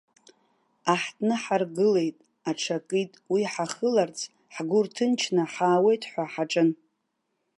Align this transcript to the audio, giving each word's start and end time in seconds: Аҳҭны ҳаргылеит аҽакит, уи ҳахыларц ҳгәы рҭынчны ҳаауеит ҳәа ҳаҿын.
Аҳҭны 0.93 1.35
ҳаргылеит 1.43 2.17
аҽакит, 2.49 3.11
уи 3.31 3.41
ҳахыларц 3.53 4.17
ҳгәы 4.53 4.79
рҭынчны 4.85 5.43
ҳаауеит 5.53 6.03
ҳәа 6.11 6.25
ҳаҿын. 6.33 6.69